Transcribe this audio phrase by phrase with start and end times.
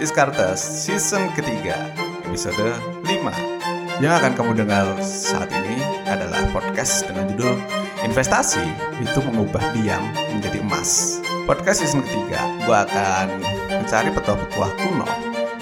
[0.00, 1.76] Diskartes season ketiga
[2.24, 2.56] episode
[3.04, 5.76] 5 Yang akan kamu dengar saat ini
[6.08, 7.60] adalah podcast dengan judul
[8.00, 8.64] Investasi
[8.96, 10.00] itu mengubah diam
[10.32, 11.20] menjadi emas.
[11.44, 15.08] Podcast season ketiga gue akan mencari petua-petua kuno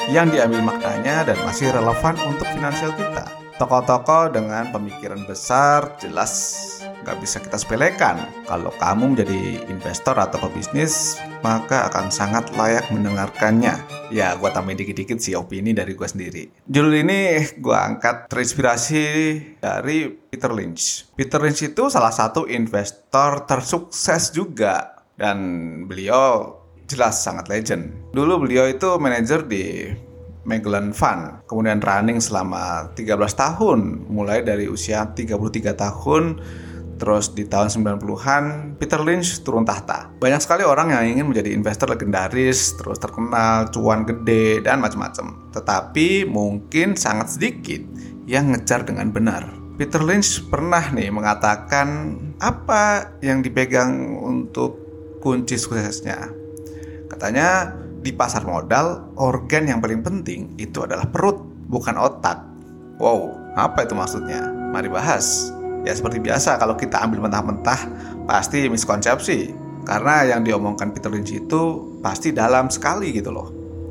[0.07, 3.27] yang diambil maknanya dan masih relevan untuk finansial kita.
[3.59, 6.63] Tokoh-tokoh dengan pemikiran besar jelas
[7.09, 8.21] nggak bisa kita sepelekan.
[8.45, 13.81] Kalau kamu menjadi investor atau pebisnis, maka akan sangat layak mendengarkannya.
[14.13, 16.69] Ya, gue tambahin dikit-dikit sih opini dari gue sendiri.
[16.69, 19.05] Judul ini gue angkat terinspirasi
[19.57, 21.09] dari Peter Lynch.
[21.17, 25.01] Peter Lynch itu salah satu investor tersukses juga.
[25.17, 25.41] Dan
[25.89, 28.13] beliau jelas sangat legend.
[28.13, 29.89] Dulu beliau itu manajer di
[30.49, 36.41] Magellan Fund, kemudian running selama 13 tahun, mulai dari usia 33 tahun
[36.99, 40.11] Terus di tahun 90-an, Peter Lynch turun tahta.
[40.19, 45.55] Banyak sekali orang yang ingin menjadi investor legendaris, terus terkenal, cuan gede, dan macam-macam.
[45.55, 47.81] Tetapi mungkin sangat sedikit
[48.27, 49.47] yang ngejar dengan benar.
[49.79, 54.75] Peter Lynch pernah nih mengatakan apa yang dipegang untuk
[55.23, 56.35] kunci suksesnya.
[57.07, 61.39] Katanya di pasar modal, organ yang paling penting itu adalah perut,
[61.71, 62.43] bukan otak.
[62.99, 64.51] Wow, apa itu maksudnya?
[64.75, 65.55] Mari bahas.
[65.87, 67.81] Ya seperti biasa kalau kita ambil mentah-mentah
[68.27, 69.55] pasti miskonsepsi
[69.89, 71.63] karena yang diomongkan Peter Lynch itu
[72.05, 73.49] pasti dalam sekali gitu loh.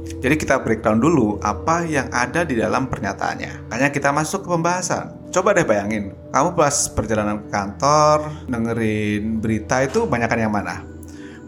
[0.07, 3.69] Jadi kita breakdown dulu apa yang ada di dalam pernyataannya.
[3.73, 5.29] Hanya kita masuk ke pembahasan.
[5.33, 10.79] Coba deh bayangin, kamu pas perjalanan ke kantor dengerin berita itu banyakkan yang mana?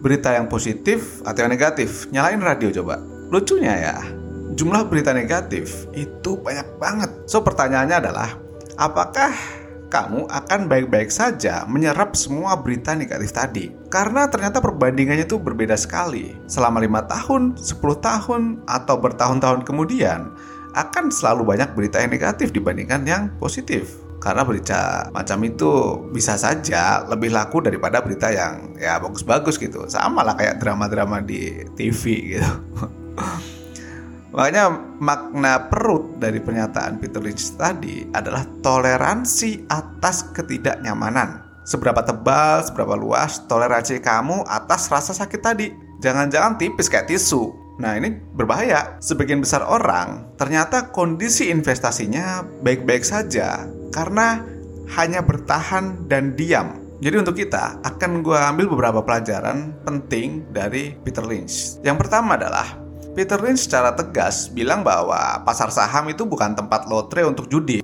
[0.03, 2.11] Berita yang positif atau yang negatif?
[2.11, 2.99] Nyalain radio coba.
[3.31, 3.95] Lucunya ya,
[4.59, 7.09] jumlah berita negatif itu banyak banget.
[7.31, 8.35] So pertanyaannya adalah,
[8.75, 9.31] apakah
[9.89, 13.73] kamu akan baik-baik saja menyerap semua berita negatif tadi.
[13.89, 16.37] Karena ternyata perbandingannya itu berbeda sekali.
[16.45, 20.29] Selama lima tahun, 10 tahun, atau bertahun-tahun kemudian,
[20.77, 23.97] akan selalu banyak berita yang negatif dibandingkan yang positif.
[24.21, 29.89] Karena berita macam itu bisa saja lebih laku daripada berita yang ya bagus-bagus gitu.
[29.89, 32.51] Sama lah kayak drama-drama di TV gitu.
[34.39, 34.71] Makanya
[35.03, 41.43] makna perut dari pernyataan Peter Lynch tadi adalah toleransi atas ketidaknyamanan.
[41.67, 45.75] Seberapa tebal, seberapa luas toleransi kamu atas rasa sakit tadi.
[45.99, 47.51] Jangan-jangan tipis kayak tisu.
[47.83, 48.95] Nah ini berbahaya.
[49.03, 54.39] Sebagian besar orang ternyata kondisi investasinya baik-baik saja karena
[54.95, 56.79] hanya bertahan dan diam.
[57.03, 61.83] Jadi untuk kita akan gue ambil beberapa pelajaran penting dari Peter Lynch.
[61.83, 62.87] Yang pertama adalah
[63.19, 67.83] Peter Lynch secara tegas bilang bahwa pasar saham itu bukan tempat lotre untuk judi.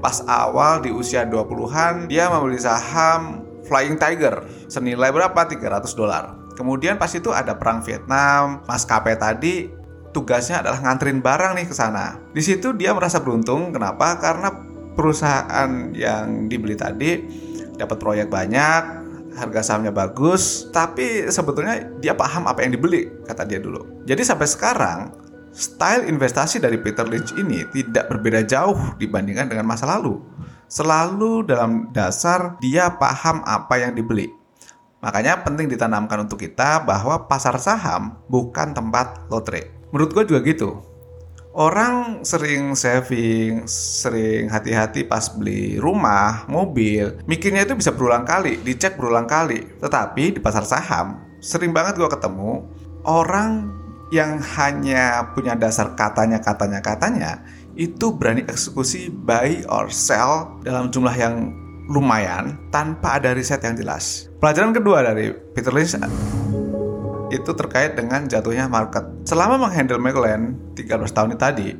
[0.00, 4.40] Pas awal di usia 20-an, dia membeli saham Flying Tiger
[4.72, 5.36] senilai berapa?
[5.36, 6.32] 300 dolar.
[6.56, 9.68] Kemudian pas itu ada perang Vietnam, maskapai tadi
[10.16, 12.16] tugasnya adalah nganterin barang nih ke sana.
[12.32, 14.16] Di situ dia merasa beruntung, kenapa?
[14.16, 14.48] Karena
[14.96, 17.20] perusahaan yang dibeli tadi
[17.76, 19.01] dapat proyek banyak,
[19.36, 24.04] harga sahamnya bagus, tapi sebetulnya dia paham apa yang dibeli, kata dia dulu.
[24.04, 24.98] Jadi sampai sekarang,
[25.52, 30.20] style investasi dari Peter Lynch ini tidak berbeda jauh dibandingkan dengan masa lalu.
[30.68, 34.32] Selalu dalam dasar dia paham apa yang dibeli.
[35.02, 39.74] Makanya penting ditanamkan untuk kita bahwa pasar saham bukan tempat lotre.
[39.90, 40.91] Menurut gue juga gitu
[41.52, 48.96] Orang sering saving, sering hati-hati pas beli rumah, mobil, mikirnya itu bisa berulang kali, dicek
[48.96, 49.60] berulang kali.
[49.76, 52.64] Tetapi di pasar saham, sering banget gue ketemu
[53.04, 53.68] orang
[54.08, 57.44] yang hanya punya dasar katanya, katanya, katanya,
[57.76, 61.52] itu berani eksekusi buy or sell dalam jumlah yang
[61.92, 64.32] lumayan tanpa ada riset yang jelas.
[64.40, 66.00] Pelajaran kedua dari Peter Lynch
[67.32, 69.08] itu terkait dengan jatuhnya market.
[69.24, 71.72] Selama menghandle Magellan 13 tahun tadi,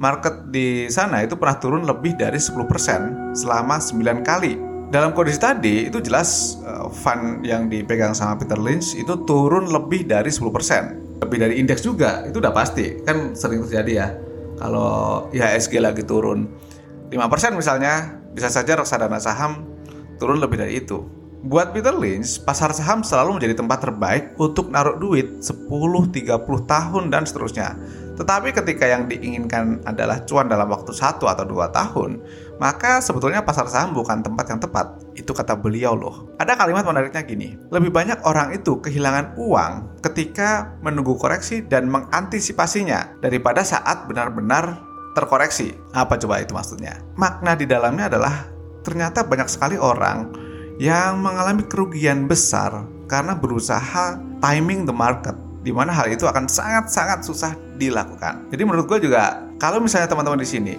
[0.00, 4.56] market di sana itu pernah turun lebih dari 10% selama 9 kali.
[4.86, 10.08] Dalam kondisi tadi itu jelas uh, fund yang dipegang sama Peter Lynch itu turun lebih
[10.08, 11.20] dari 10%.
[11.20, 13.02] Lebih dari indeks juga, itu udah pasti.
[13.02, 14.08] Kan sering terjadi ya.
[14.56, 16.48] Kalau IHSG lagi turun
[17.12, 17.12] 5%
[17.58, 19.66] misalnya, bisa saja reksadana saham
[20.16, 21.04] turun lebih dari itu.
[21.44, 26.32] Buat Peter Lynch, pasar saham selalu menjadi tempat terbaik untuk naruh duit 10, 30
[26.64, 27.76] tahun dan seterusnya.
[28.16, 32.24] Tetapi ketika yang diinginkan adalah cuan dalam waktu 1 atau 2 tahun,
[32.56, 34.96] maka sebetulnya pasar saham bukan tempat yang tepat.
[35.12, 36.32] Itu kata beliau loh.
[36.40, 43.20] Ada kalimat menariknya gini, lebih banyak orang itu kehilangan uang ketika menunggu koreksi dan mengantisipasinya
[43.20, 44.80] daripada saat benar-benar
[45.12, 45.76] terkoreksi.
[45.92, 46.96] Apa coba itu maksudnya?
[47.20, 48.48] Makna di dalamnya adalah
[48.80, 50.45] ternyata banyak sekali orang
[50.76, 57.26] yang mengalami kerugian besar karena berusaha timing the market di mana hal itu akan sangat-sangat
[57.26, 58.46] susah dilakukan.
[58.54, 60.74] Jadi menurut gue juga kalau misalnya teman-teman di sini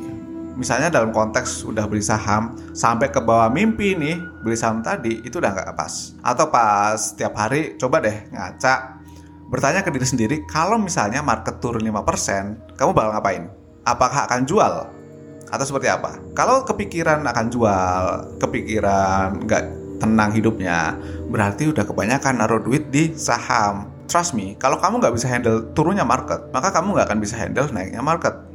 [0.57, 5.43] misalnya dalam konteks udah beli saham sampai ke bawah mimpi nih beli saham tadi itu
[5.43, 6.15] udah nggak pas.
[6.23, 9.01] Atau pas setiap hari coba deh ngaca
[9.47, 13.43] bertanya ke diri sendiri kalau misalnya market turun 5% kamu bakal ngapain?
[13.87, 14.73] Apakah akan jual?
[15.47, 16.19] Atau seperti apa?
[16.35, 18.03] Kalau kepikiran akan jual
[18.39, 19.63] kepikiran nggak
[19.97, 20.95] tenang hidupnya
[21.29, 26.05] berarti udah kebanyakan naruh duit di saham trust me kalau kamu nggak bisa handle turunnya
[26.05, 28.47] market maka kamu nggak akan bisa handle naiknya market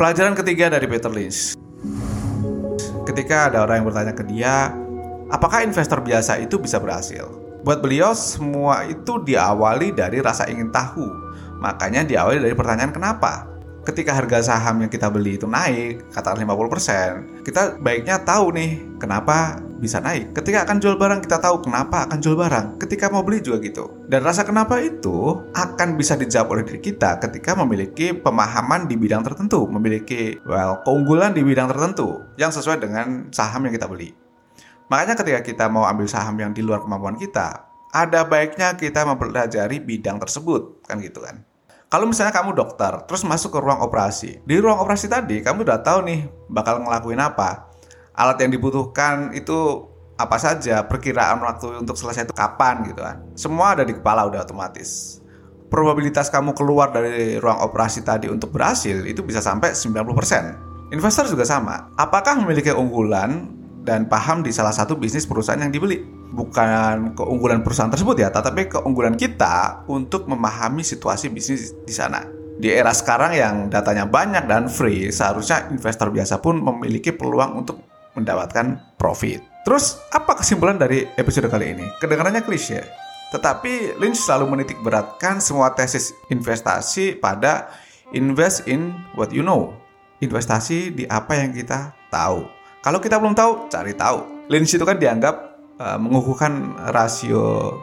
[0.00, 1.60] Pelajaran ketiga dari Peter Lynch.
[3.04, 4.72] Ketika ada orang yang bertanya ke dia,
[5.28, 7.28] apakah investor biasa itu bisa berhasil?
[7.60, 11.04] Buat beliau, semua itu diawali dari rasa ingin tahu.
[11.60, 13.49] Makanya diawali dari pertanyaan kenapa
[13.90, 19.58] ketika harga saham yang kita beli itu naik, katakan 50%, kita baiknya tahu nih kenapa
[19.82, 20.30] bisa naik.
[20.36, 22.78] Ketika akan jual barang kita tahu kenapa akan jual barang.
[22.78, 23.90] Ketika mau beli juga gitu.
[24.06, 29.26] Dan rasa kenapa itu akan bisa dijawab oleh diri kita ketika memiliki pemahaman di bidang
[29.26, 34.12] tertentu, memiliki well keunggulan di bidang tertentu yang sesuai dengan saham yang kita beli.
[34.92, 39.82] Makanya ketika kita mau ambil saham yang di luar kemampuan kita, ada baiknya kita mempelajari
[39.82, 41.42] bidang tersebut, kan gitu kan.
[41.90, 44.38] Kalau misalnya kamu dokter, terus masuk ke ruang operasi.
[44.46, 47.66] Di ruang operasi tadi, kamu udah tahu nih bakal ngelakuin apa.
[48.14, 53.26] Alat yang dibutuhkan itu apa saja, perkiraan waktu untuk selesai itu kapan gitu kan.
[53.34, 55.18] Semua ada di kepala udah otomatis.
[55.66, 60.94] Probabilitas kamu keluar dari ruang operasi tadi untuk berhasil itu bisa sampai 90%.
[60.94, 61.90] Investor juga sama.
[61.98, 63.50] Apakah memiliki unggulan
[63.82, 66.19] dan paham di salah satu bisnis perusahaan yang dibeli?
[66.30, 72.22] Bukan keunggulan perusahaan tersebut ya, tetapi keunggulan kita untuk memahami situasi bisnis di sana.
[72.60, 77.82] Di era sekarang yang datanya banyak dan free, seharusnya investor biasa pun memiliki peluang untuk
[78.14, 79.40] mendapatkan profit.
[79.64, 81.86] Terus, apa kesimpulan dari episode kali ini?
[82.00, 82.84] Kedengarannya klise,
[83.30, 87.70] tetapi Lynch selalu menitik beratkan semua tesis investasi pada
[88.10, 89.72] invest in what you know.
[90.20, 92.44] Investasi di apa yang kita tahu.
[92.84, 94.48] Kalau kita belum tahu, cari tahu.
[94.52, 95.49] Lynch itu kan dianggap
[95.80, 97.74] uh, mengukuhkan rasio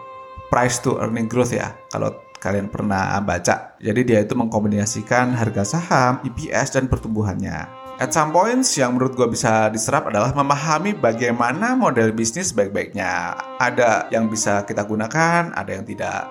[0.54, 1.74] price to earning growth ya.
[1.90, 3.76] Kalau kalian pernah baca.
[3.82, 7.88] Jadi dia itu mengkombinasikan harga saham, EPS dan pertumbuhannya.
[7.98, 13.34] At some points yang menurut gue bisa diserap adalah memahami bagaimana model bisnis baik-baiknya.
[13.58, 16.30] Ada yang bisa kita gunakan, ada yang tidak.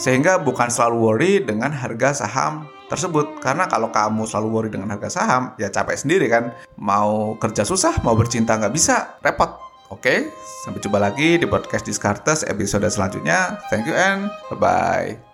[0.00, 3.36] Sehingga bukan selalu worry dengan harga saham tersebut.
[3.44, 6.56] Karena kalau kamu selalu worry dengan harga saham, ya capek sendiri kan.
[6.80, 9.63] Mau kerja susah, mau bercinta nggak bisa, repot.
[9.92, 10.32] Oke,
[10.64, 13.60] sampai jumpa lagi di podcast Discartes episode selanjutnya.
[13.68, 15.33] Thank you and bye-bye.